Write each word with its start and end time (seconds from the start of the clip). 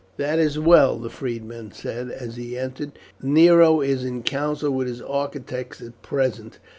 "That 0.17 0.39
is 0.39 0.57
well," 0.57 0.97
the 0.97 1.11
freedman 1.11 1.73
said 1.73 2.09
as 2.09 2.35
he 2.35 2.57
entered. 2.57 2.93
"Nero 3.21 3.81
is 3.81 4.03
in 4.03 4.23
council 4.23 4.71
with 4.71 4.87
his 4.87 4.99
architects 5.03 5.79
at 5.79 6.01
present. 6.01 6.57